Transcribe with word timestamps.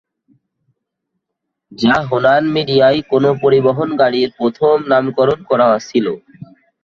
যা 1.71 1.95
হুনান 2.07 2.43
মিডিয়ায় 2.55 2.99
কোন 3.11 3.23
পরিবহন 3.43 3.89
গাড়ির 4.01 4.29
প্রথম 4.37 4.75
নামকরণ 4.91 5.39
করা 5.49 5.67
ছিল। 5.89 6.05